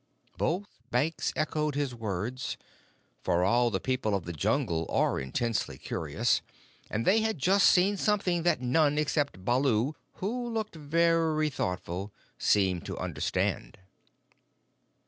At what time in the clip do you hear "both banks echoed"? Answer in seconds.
0.35-1.75